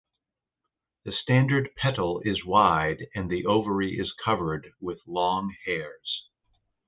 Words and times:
The 1.05 1.11
standard 1.11 1.75
petal 1.75 2.21
is 2.21 2.43
wide 2.43 3.05
and 3.13 3.29
the 3.29 3.45
ovary 3.45 3.99
is 3.99 4.11
covered 4.25 4.71
with 4.79 4.97
long 5.05 5.55
hairs. 5.65 6.23